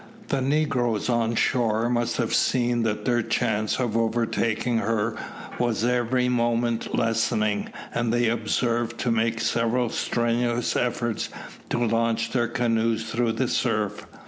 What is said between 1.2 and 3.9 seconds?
shore must have seen that their chance